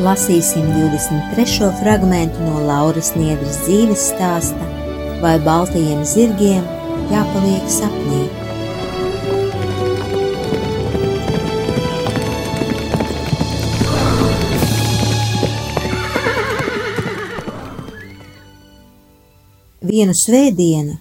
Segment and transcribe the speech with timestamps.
[0.00, 1.66] Lasīsim 23.
[1.76, 4.68] fragment no Lauras Niedras dzīves stāsta,
[5.20, 6.64] vai baltajiem zirgiem
[7.12, 8.22] jāpaliek sapnī.
[19.84, 20.96] Vienu svētdienu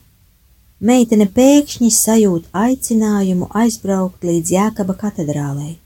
[0.79, 5.77] meitene pēkšņi sajūt aicinājumu aizbraukt līdz Jēkaba katedrālei.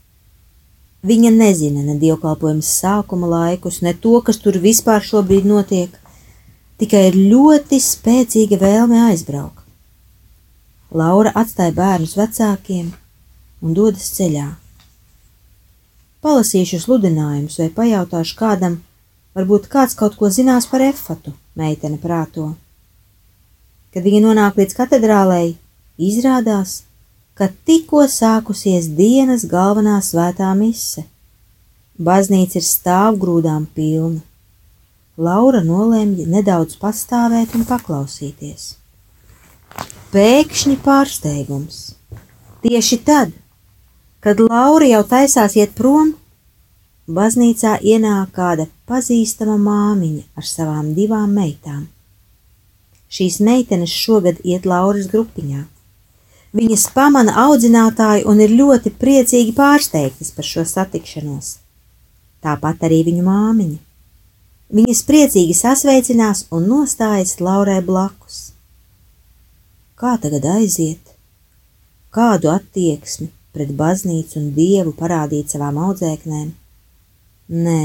[1.04, 5.92] Viņa nezina ne dievkalpojuma sākuma laikus, ne to, kas tur vispār šobrīd notiek,
[6.80, 9.60] tikai ir ļoti spēcīga vēlme aizbraukt.
[10.94, 12.92] Laura atstāja bērnus vecākiem
[13.60, 14.46] un dodas ceļā.
[16.24, 18.78] Palasīšu sludinājumus vai pajautāšu kādam,
[19.36, 22.54] varbūt kāds kaut ko zinās par efatu, meitene prāto.
[23.92, 25.56] Kad viņa nonāk līdz katedrālei,
[26.00, 26.93] izrādās, ka
[27.66, 31.02] tikko sākusies dienas galvenā svētā mise.
[31.98, 34.22] Baznīca ir stāvgrūdām pilna.
[35.16, 38.74] Laura nolēma nedaudz pastāvēt un paklausīties.
[40.14, 41.80] Pēkšņi pārsteigums.
[42.62, 43.34] Tieši tad,
[44.22, 46.14] kad Laura jau taisās iet prom,
[47.06, 51.88] baznīcā ienāk kāda pazīstama māmiņa ar savām divām meitām.
[53.10, 55.66] Šīs meitenes šogad iet Lauras grupiņā.
[56.54, 61.56] Viņas pamana audzinātāju un ir ļoti priecīgi pārsteigtas par šo satikšanos.
[62.44, 63.80] Tāpat arī viņu māmiņa.
[64.74, 68.52] Viņas priecīgi sasveicinās un nostājas Laurai blakus.
[69.98, 71.14] Kā tagad aiziet?
[72.14, 76.52] Kādu attieksmi pret baznīcu un dievu parādīt savām audzēknēm?
[77.66, 77.82] Nē,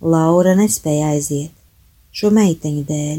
[0.00, 1.54] Laura nespēja aiziet
[2.14, 3.18] šo meiteņu dēļ.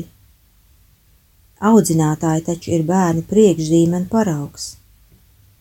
[1.60, 4.76] Audzinātāji taču ir bērnu priekšzīme un paraugs.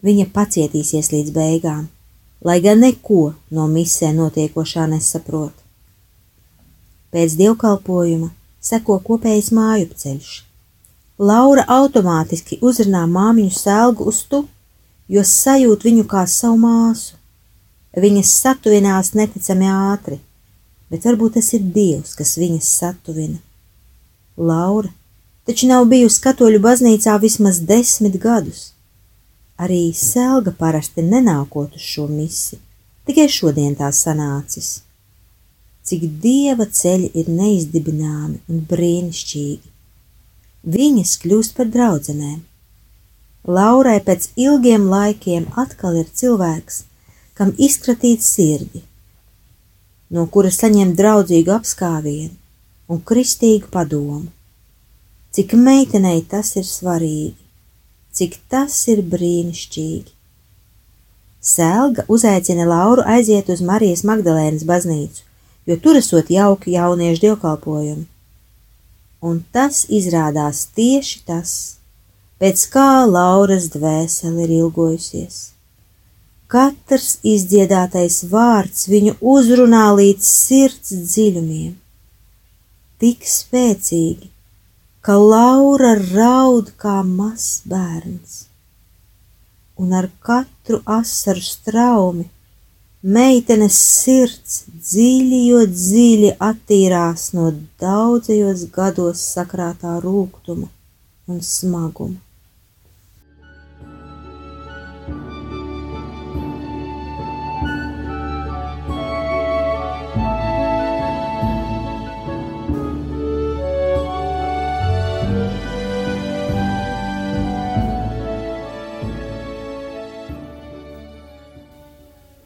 [0.07, 1.89] Viņa pacietīsies līdz beigām,
[2.47, 5.55] lai gan neko no misē notiekošā nesaprot.
[7.11, 8.29] Pēc dievkalpojuma
[8.63, 10.29] seko kopējs mājupceļš.
[11.19, 14.45] Laura automātiski uzrunā māmiņu sēlgu uz tu,
[15.11, 17.17] jo sajūt viņu kā savu māsu.
[17.99, 20.21] Viņas satuvinās neticami ātri,
[20.93, 23.41] bet varbūt tas ir Dievs, kas viņas satuvina.
[24.39, 24.93] Laura
[25.49, 28.75] taču nav bijusi katoļu baznīcā vismaz desmit gadus.
[29.57, 32.59] Arī Selga parasti nenākot uz šo misi,
[33.09, 34.69] tikai šodien tā sanācis.
[35.89, 39.73] Cik dieva ceļi ir neizdibināmi un brīnišķīgi.
[40.77, 42.45] Viņas kļūst par draudzenēm.
[43.49, 46.83] Laurai pēc ilgiem laikiem atkal ir cilvēks,
[47.33, 48.85] kam izkratīt sirdi,
[50.13, 52.35] no kuras saņem draudzīgu apskāvienu
[52.93, 54.27] un kristīgu padomu
[55.35, 57.37] cik meitenei tas ir svarīgi,
[58.13, 60.15] cik tas ir brīnišķīgi.
[61.49, 65.23] Selga uzaicina Lauru aiziet uz Marijas Magdalēnas baznīcu,
[65.69, 68.07] jo tur esot jauki jauniešu dievkalpojumi.
[69.29, 71.53] Un tas izrādās tieši tas,
[72.39, 75.39] pēc kā Lauras dvēsele ir ilgojusies.
[76.49, 81.75] Katrs izdziedātais vārds viņu uzrunā līdz sirds dziļumiem.
[82.99, 84.31] Tik spēcīgi,
[85.05, 88.35] ka Laura raud kā mazs bērns,
[89.81, 92.27] un ar katru asaru straumi
[93.03, 100.67] meitenes sirds dziļi, jo dziļi attīrās no daudzajos gados sakrātā rūkuma
[101.29, 102.28] un smaguma.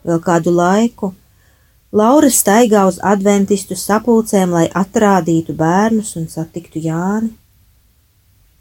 [0.07, 1.13] Vēl kādu laiku
[1.93, 7.35] Laura staigā uz adventistu sapulcēm, lai atrādītu bērnus un satiktu Jāni.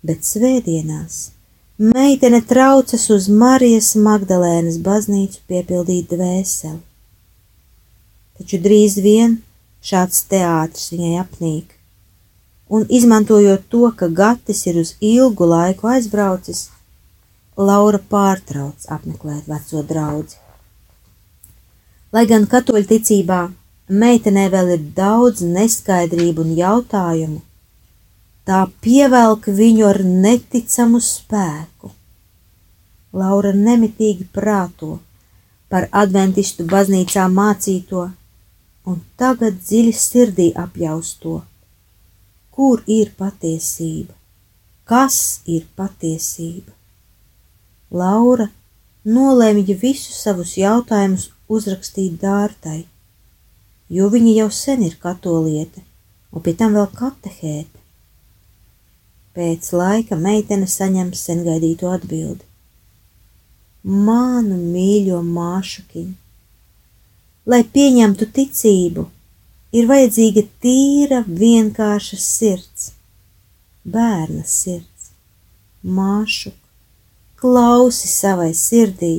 [0.04, 1.30] Bet svētdienās
[1.82, 6.82] meitene traucas uz Marijas Magdalēnas baznīcu piepildīt dvēseli.
[8.38, 9.40] Taču drīz vien
[9.86, 11.74] šāds teātris viņai apnīk,
[12.68, 16.68] un izmantojot to, ka Gatis ir uz ilgu laiku aizbraucis,
[17.58, 20.41] Laura pārtrauc apmeklēt veco draugu.
[22.12, 23.40] Lai gan katoļu ticībā
[23.88, 27.40] meitenē vēl ir daudz neskaidrību un jautājumu,
[28.48, 31.92] tā pievelk viņu ar neticamu spēku.
[33.16, 34.98] Laura nemitīgi prāto
[35.72, 38.10] par adventistu baznīcā mācīto,
[38.88, 41.42] un tagad dziļi sirdī apjausto,
[42.52, 44.14] kur ir patiesība,
[44.84, 46.72] kas ir patiesība.
[47.92, 48.50] Laura
[49.08, 52.86] nolēma visus savus jautājumus uzrakstīt dārtai,
[53.92, 55.84] jo viņa jau sen ir katoliete,
[56.32, 57.80] un pie tam vēl katehēta.
[59.36, 62.44] Pēc laika meitene saņem sen gaidīto atbildi.
[63.84, 66.14] Manu mīļo māšakiņu,
[67.52, 69.08] lai pieņemtu ticību,
[69.74, 72.92] ir vajadzīga tīra, vienkārša sirds,
[73.88, 75.10] bērna sirds,
[75.82, 76.54] māšu,
[77.42, 79.16] klausi savai sirdī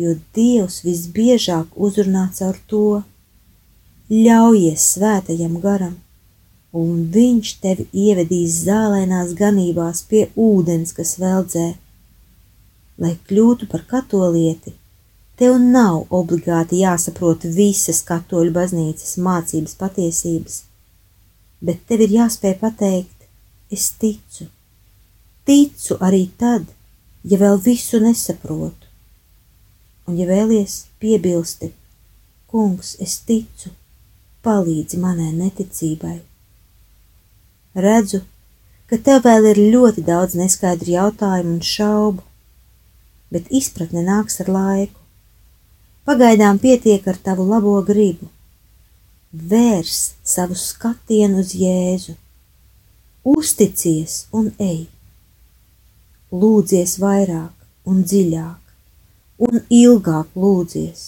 [0.00, 2.84] jo Dievs visbiežāk uzrunā caur to.
[4.10, 5.94] Ļaujies svētajam garam,
[6.74, 11.68] un viņš tevi ievedīs zālēnās ganībās pie ūdens, kas veldzē.
[13.00, 14.74] Lai kļūtu par katolieti,
[15.38, 20.60] tev nav obligāti jāsaprot visas katoļu baznīcas mācības patiesības,
[21.60, 23.30] bet tev ir jāspēj pateikt,
[23.70, 24.50] es ticu.
[25.46, 26.66] Ticu arī tad,
[27.24, 28.79] ja vēl visu nesaprotu
[30.10, 31.70] un, ja vēlies, piebilsti,
[32.50, 33.70] kungs, es ticu,
[34.44, 36.18] palīdzi manai neticībai.
[37.78, 38.24] Redzu,
[38.90, 42.24] ka tev vēl ir ļoti daudz neskaidru jautājumu un šaubu,
[43.30, 44.96] bet izpratne nāks ar laiku.
[46.08, 48.26] Pagaidām pietiek ar tavu labo gribu.
[49.30, 52.16] Vērs savu skatienu uz Jēzu,
[53.22, 54.88] uzticies un ej,
[56.34, 57.54] lūdzies vairāk
[57.86, 58.59] un dziļāk
[59.40, 61.06] un ilgāk lūdzies.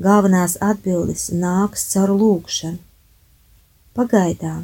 [0.00, 2.78] Galvenās atbildes nāks caur lūgšanu.
[3.98, 4.62] Pagaidām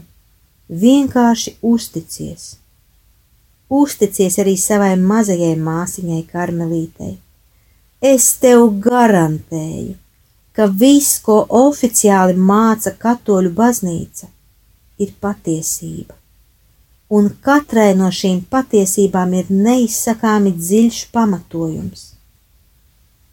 [0.70, 2.54] vienkārši uzticies.
[3.69, 7.16] Uzticies arī savai mazajai māsiņai Karmelītei.
[8.00, 9.96] Es tev garantēju,
[10.54, 14.31] ka viss, ko oficiāli māca katoļu baznīca,
[15.02, 16.14] ir patiesība.
[17.10, 22.12] Un katrai no šīm patiesībām ir neizsakāmi dziļš pamatojums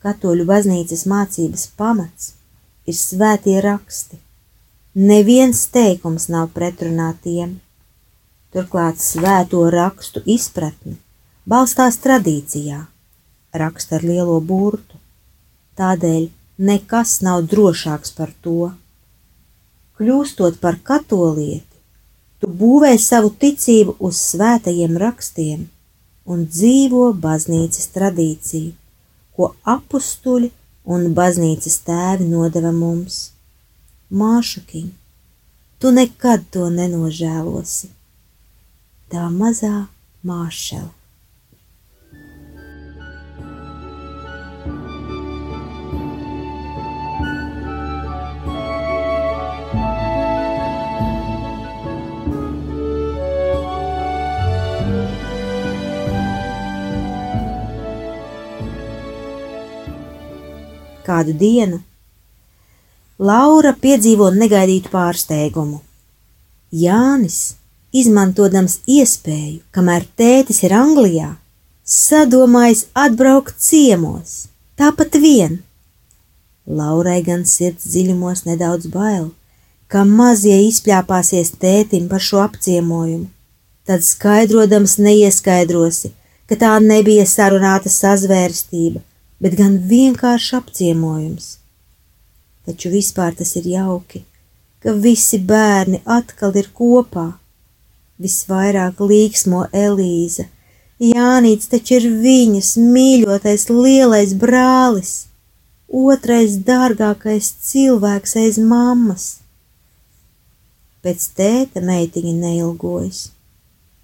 [0.04, 2.34] katoļu baznīcas mācības pamats
[2.88, 4.20] ir svētie raksti.
[4.94, 7.56] Neviens teikums nav pretrunā tiem.
[8.54, 11.00] Turklāt svēto rakstu izpratne
[11.50, 12.84] balstās tradīcijā,
[13.64, 15.00] raksta ar lielo burtu.
[15.80, 16.28] Tādēļ
[16.70, 18.70] nekas nav drošāks par to.
[19.98, 21.80] Kļūstot par katolieti,
[22.40, 25.66] tu būvē savu ticību uz svētajiem rakstiem
[26.30, 28.83] un dzīvo baznīcas tradīciju
[29.36, 30.52] ko apstuļi
[30.96, 33.20] un baznīcas tēvi nodeva mums.
[34.14, 34.90] Māšakiņ,
[35.80, 37.90] tu nekad to nenožēlosi.
[39.10, 39.88] Tā mazā
[40.26, 40.92] māšela.
[61.14, 61.84] Kādu dienu,
[63.22, 65.78] Laura piedzīvo negaidītu pārsteigumu.
[66.74, 67.54] Jānis,
[67.94, 71.30] izmantojams iespēju, kamēr tētis ir Anglijā,
[71.86, 74.48] sadomājis atbraukt ciemos,
[74.82, 75.60] tāpat vien.
[76.66, 79.30] Laurai gan sirds dziļumos nedaudz bail,
[79.88, 83.30] ka mazie izpļāpāsies tētim par šo apciemojumu.
[83.86, 86.16] Tad skaidrodams neieskaidrosi,
[86.50, 89.04] ka tā nebija sarunāta sazvērstība,
[89.44, 91.58] bet gan vienkārši apciemojums.
[92.64, 94.24] Taču vispār tas ir jauki,
[94.80, 97.34] ka visi bērni atkal ir kopā.
[98.24, 100.46] Visvairāk līksmo Elīza,
[101.04, 105.14] Jānīts taču ir viņas mīļotais lielais brālis,
[105.90, 109.26] otrais dārgākais cilvēks aiz mammas.
[111.04, 113.26] Pēc tēta meitiņa neilgojas,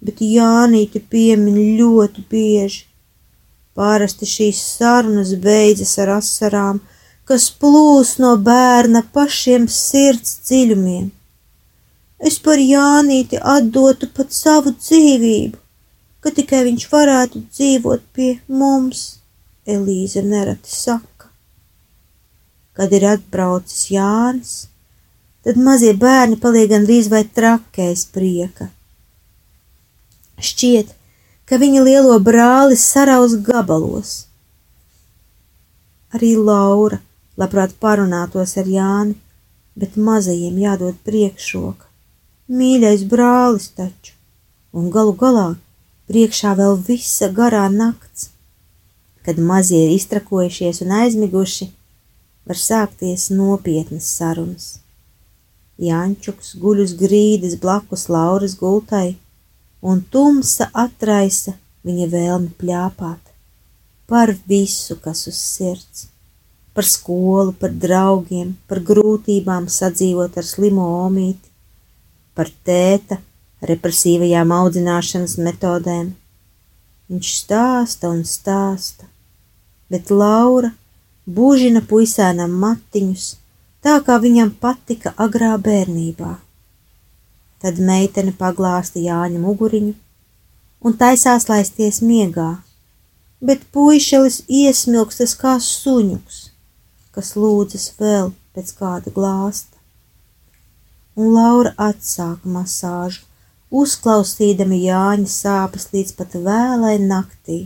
[0.04, 2.89] bet Jānīti piemin ļoti bieži
[3.80, 6.82] Parasti šīs sarunas beidzas ar asarām,
[7.24, 11.06] kas plūs no bērna pašiem sirds dziļumiem.
[12.28, 15.56] Es par Jānīti atdotu pat savu dzīvību,
[16.20, 19.06] ka tikai viņš varētu dzīvot pie mums,
[19.70, 21.30] Elīze nereti saka.
[22.76, 24.52] Kad ir atbraucis Jānis,
[25.44, 28.68] tad mazie bērni paliek gandrīz vai trakēs prieka.
[30.40, 30.92] Šķiet,
[31.50, 34.10] ka viņa lielo brāli sarauz gabalos.
[36.14, 37.00] Arī Laura
[37.40, 39.16] labprāt parunātos ar Jāni,
[39.74, 41.88] bet mazajiem jādod priekšroka.
[42.50, 44.14] Mīļais brālis taču,
[44.70, 45.48] un galu galā
[46.10, 48.28] priekšā vēl visa garā nakts.
[49.26, 51.68] Kad mazie ir iztrakojušies un aizmiguši,
[52.46, 54.68] var sākties nopietnas sarunas.
[55.82, 59.16] Jančuks guļ uz grīdas blakus Lauras gultai,
[59.82, 61.56] un tumsa atraisa
[61.86, 63.30] viņa vēlmi pļāpāt
[64.10, 66.08] par visu, kas uz sirds,
[66.74, 71.46] par skolu, par draugiem, par grūtībām sadzīvot ar slimo omīti,
[72.34, 73.20] par tēta
[73.70, 76.10] represīvajām audzināšanas metodēm.
[77.10, 79.06] Viņš stāsta un stāsta,
[79.90, 80.72] bet Laura
[81.26, 83.32] būžina puisēnam matiņus,
[83.82, 86.34] tā kā viņam patika agrā bērnībā.
[87.60, 89.92] Tad meitene paglāsta Jāņa muguriņu
[90.80, 92.50] un taisās laisties miegā,
[93.44, 96.38] bet puišelis iesmilkstas kā suņuks,
[97.12, 99.76] kas lūdzas vēl pēc kāda glāsta.
[101.20, 103.26] Un Laura atsāka masāžu,
[103.70, 107.62] uzklausīdami Jāņa sāpes līdz pat vēlai naktī.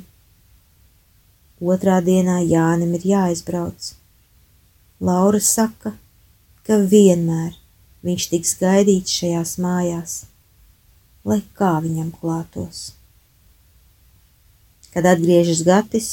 [1.62, 3.94] Otrā dienā Jānim ir jāizbrauc.
[5.00, 5.94] Laura saka,
[6.66, 7.54] ka vienmēr
[8.04, 10.18] viņš tiks gaidīts šajās mājās,
[11.25, 12.92] lai kā viņam klātos.
[14.94, 16.11] Kad atgriežas Gatis,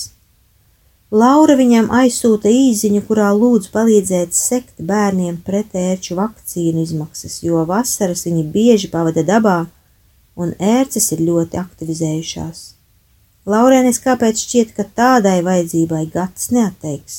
[1.11, 8.45] Laura viņam aizsūta īziņu, kurā lūdz palīdzēt sekt bērniem pretērču vakcīnu izmaksas, jo vasaras viņi
[8.53, 9.57] bieži pavada dabā
[10.39, 12.61] un ērces ir ļoti aktivizējušās.
[13.51, 17.17] Laurēnis kāpēc šķiet, ka tādai vajadzībai Gatis neatteiks,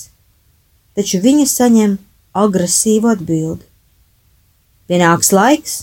[0.96, 1.98] taču viņa saņem
[2.32, 3.71] agresīvu atbildi.
[4.92, 5.74] Pienāks laiks,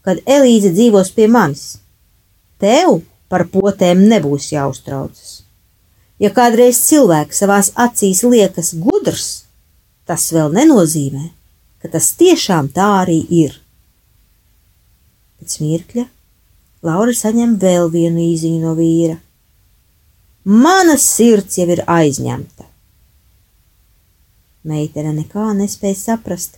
[0.00, 1.82] kad Elīze dzīvos pie manis.
[2.56, 5.42] Tev par potēm nebūs jāuztraucas.
[6.16, 9.26] Ja kādreiz cilvēks savās acīs liekas gudrs,
[10.08, 11.26] tas vēl nenozīmē,
[11.84, 13.58] ka tas tiešām tā arī ir.
[15.36, 16.06] Pēc mirkļa
[16.88, 19.18] Laura saņem vēl vienu īziņu no vīra.
[20.48, 22.64] Mana sirds jau ir aizņemta.
[24.72, 26.56] Meitene nekā nespēja saprast,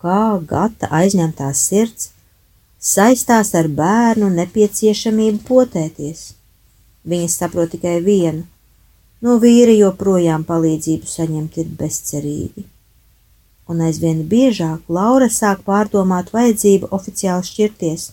[0.00, 2.10] kā gata aizņemtās sirds
[2.80, 6.22] saistās ar bērnu nepieciešamību potēties.
[7.04, 8.46] Viņa saprot tikai vienu-
[9.24, 12.64] no vīra joprojām palīdzību saņemt ir bezcerīgi.
[13.68, 18.10] Un aizvien biežāk Laura sāk pārdomāt vajadzību oficiāli šķirties,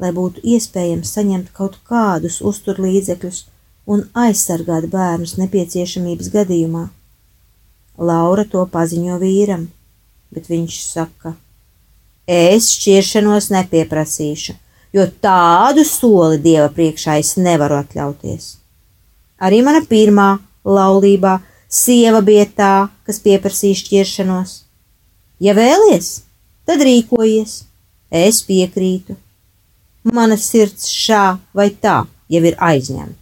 [0.00, 3.44] lai būtu iespējams saņemt kaut kādus uzturlīdzekļus
[3.86, 6.88] un aizsargāt bērnus nepieciešamības gadījumā.
[7.98, 9.68] Laura to paziņo vīram,
[10.32, 11.34] bet viņš saka:
[12.26, 14.54] Es šķiršanos nepieprasīšu,
[14.94, 18.56] jo tādu soli dieva priekšā es nevaru atļauties.
[19.42, 21.40] Arī mana pirmā laulībā
[21.72, 22.74] sieva bija tā,
[23.06, 24.54] kas pieprasīja šķiršanos.
[25.42, 26.22] Ja vēlies,
[26.68, 27.64] tad rīkojies,
[28.12, 29.16] es piekrītu.
[30.02, 33.21] Mana sirds šā vai tā jau ir aizņemta.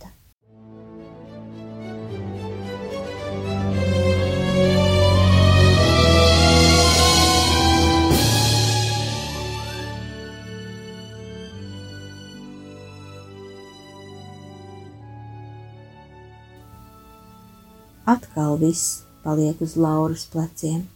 [18.06, 20.86] Atkal viss paliek uz Lauras pleciem.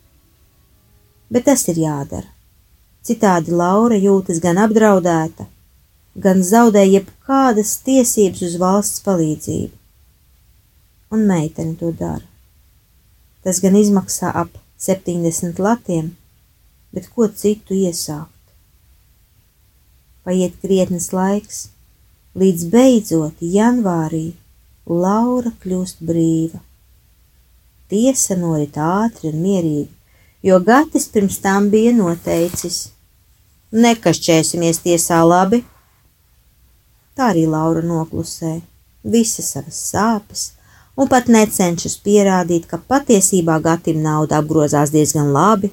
[1.30, 2.28] Bet tas ir jādara.
[3.04, 5.44] Citādi Laura jūtas gan apdraudēta,
[6.16, 9.74] gan zaudē jebkādas tiesības uz valsts palīdzību.
[11.12, 12.24] Un meitene to dara.
[13.44, 16.14] Tas gan izmaksā ap 70 latiem,
[16.96, 18.30] bet ko citu iesākt?
[20.24, 21.66] Paiet krietnes laiks,
[22.40, 24.30] līdz beidzot janvārī
[24.88, 26.62] Laura kļūst brīva.
[27.94, 29.84] Tiesa norit ātri un mierīgi,
[30.42, 32.78] jo Gatis pirms tam bija noteicis:
[33.70, 35.60] Nekašķēsimies tiesā labi.
[37.14, 38.56] Tā arī Laura noklusē
[39.14, 40.42] visas savas sāpes
[40.98, 45.70] un pat necenšas pierādīt, ka patiesībā Gatim nauda apgrozās diezgan labi.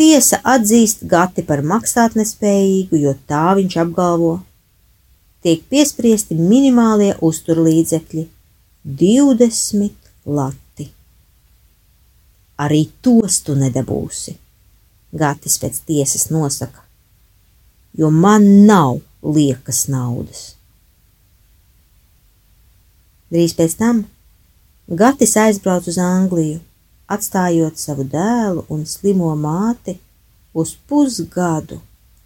[0.00, 4.38] Tiesa atzīst Gati par maksātnespējīgu, jo tā viņš apgalvo.
[5.44, 8.28] Tiek piespriesti minimālie uzturlīdzekļi-
[9.04, 10.63] 20 lati.
[12.58, 14.36] Arī tos tu nedabūsi.
[15.14, 16.82] Gatis pēc tiesas nosaka,
[17.94, 20.54] jo man nav liekas naudas.
[23.30, 24.04] Drīz pēc tam
[24.88, 26.58] Gatis aizbrauca uz Angliju,
[27.08, 29.94] atstājot savu dēlu un slimo māti
[30.52, 31.78] uz pusgadu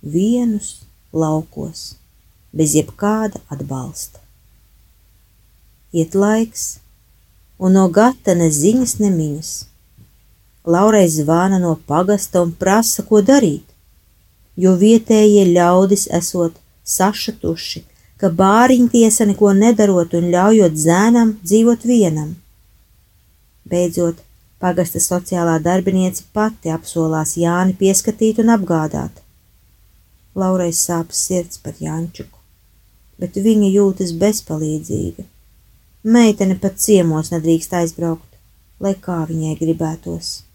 [0.03, 0.81] vienus
[1.13, 1.95] laukos,
[2.51, 4.19] bez jebkāda atbalsta.
[5.95, 6.81] Iet laiks,
[7.63, 9.53] un no gata ne ziņas, ne miņas.
[10.67, 13.65] Laurai zvana no pagasta un prasa, ko darīt,
[14.57, 17.85] jo vietējie ļaudis esot sašutuši,
[18.19, 22.35] ka bāriņtiesa neko nedarot un ļaujot zēnam dzīvot vienam.
[23.69, 24.19] Beidzot,
[24.59, 29.23] pagasta sociālā darbiniece pati apsolās Jāni pieskatīt un apgādāt.
[30.39, 32.39] Laurai sāp sirds par Jančuku,
[33.19, 35.25] bet viņa jūtas bezpalīdzīga.
[36.09, 38.39] Meitene pat ciemos nedrīkst aizbraukt,
[38.81, 40.48] lai kā viņai gribētos.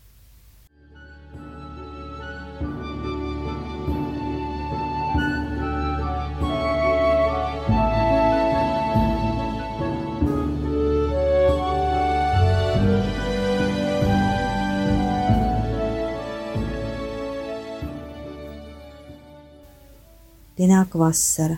[20.64, 21.58] Pienāk vasara,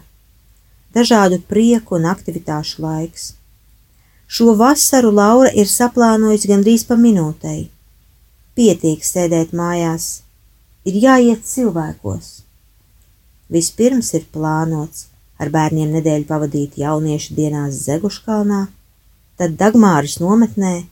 [0.95, 3.33] dažādu prieku un aktivitāšu laiks.
[4.25, 7.67] Šo vasaru Laura ir saplānojusi gandrīz pa minūtei.
[8.57, 10.23] Pietiek sēdēt mājās,
[10.89, 12.31] ir jāiet cilvēkos.
[13.53, 15.05] Vispirms ir plānots
[15.37, 18.63] ar bērniem nedēļu pavadīt jauniešu dienās Zeguškalnā,
[19.37, 20.87] tad Dagmāris nometnē,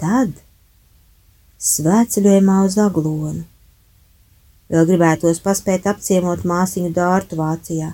[0.00, 0.32] tad
[1.60, 3.44] svētceļojumā uz Aglonu
[4.72, 7.92] Vēl gribētos paspēt apciemot māsiņu dārtu Vācijā,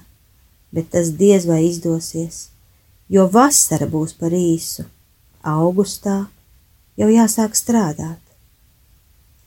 [0.72, 2.46] bet tas diez vai izdosies,
[3.12, 4.86] jo vasara būs par īsu.
[5.42, 6.22] Augustā
[6.96, 8.20] jau jāsāk strādāt.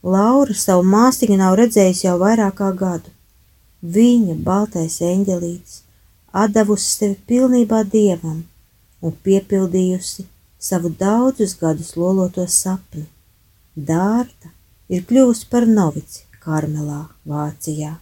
[0.06, 3.10] Laura savu māsiņu nav redzējusi jau vairāk kā gadu.
[3.82, 5.80] Viņa, baltais eņģelītis,
[6.44, 8.44] atdevusi sevi pilnībā dievam
[9.02, 10.28] un piepildījusi
[10.60, 13.06] savu daudzus gadus loloto sapni.
[13.76, 14.52] Dārta
[14.90, 17.96] ir kļuvusi par novici, Karmelā, Vācijā.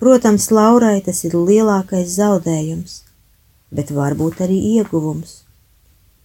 [0.00, 3.00] Protams, Laurai tas ir lielākais zaudējums,
[3.72, 5.40] bet varbūt arī ieguvums,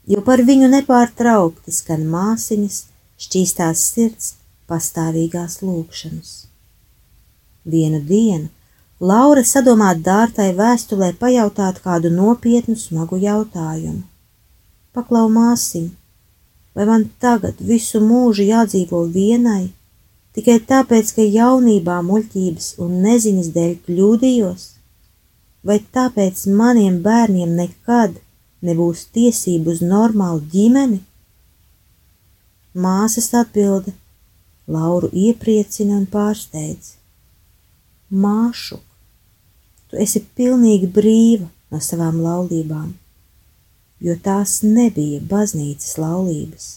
[0.08, 2.82] jo par viņu nepārtraukti skan māsiņas
[3.26, 4.34] šķīstās sirds
[4.70, 6.34] pastāvīgās lūkšanas.
[7.66, 8.52] Vienu dienu
[9.00, 14.04] Laura sadomā dārtai vēstulē pajautāt kādu nopietnu smagu jautājumu.
[14.96, 15.92] Paklau māsiņu,
[16.76, 19.74] vai man tagad visu mūžu jādzīvo vienai,
[20.36, 24.66] tikai tāpēc, ka jaunībā muļķības un neziņas dēļ kļūdījos,
[25.68, 28.18] vai tāpēc maniem bērniem nekad
[28.66, 31.00] nebūs tiesību uz normālu ģimeni?
[32.76, 33.94] Māsas atbilde
[34.68, 36.96] Lauru iepriecina un pārsteidz.
[38.10, 38.80] Māšu,
[39.90, 42.92] tu esi pilnīgi brīva no savām laulībām,
[44.02, 46.70] jo tās nebija baznīcas laulības,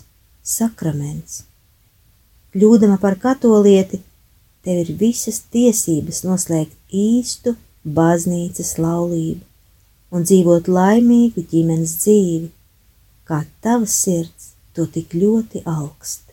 [0.45, 1.43] sakraments
[2.59, 4.01] kļūdama par katolieti,
[4.67, 9.45] tev ir visas tiesības noslēgt īstu baznīcas laulību
[10.17, 12.49] un dzīvot laimīgu ģimenes dzīvi,
[13.29, 16.25] kā tavs sirds to tik ļoti augst.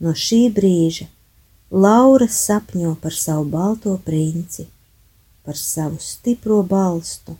[0.00, 1.10] No šī brīža
[1.70, 4.68] Laura sapņo par savu balto princi,
[5.44, 7.36] par savu stipro balstu,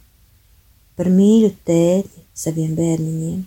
[0.99, 3.45] par mīļu tēti saviem bērniņiem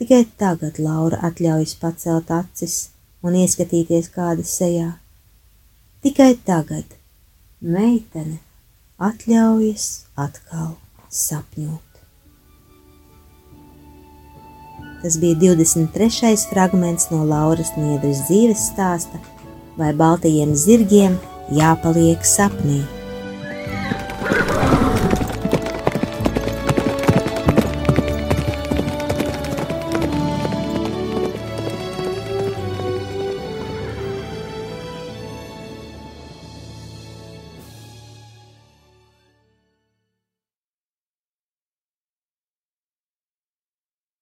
[0.00, 2.76] Tikai tagad Laura atļaujas pacelt acis
[3.20, 4.94] un ieskatīties kāda sejā.
[6.00, 6.94] Tikai tagad
[7.60, 8.38] meitene
[8.96, 10.70] atļaujas atkal
[11.12, 11.84] sapņot.
[15.02, 16.32] Tas bija 23.
[16.48, 19.20] fragments no Lauras Niedras dzīves stāsta,
[19.76, 21.20] vai baltajiem zirgiem
[21.60, 22.80] jāpaliek sapnī.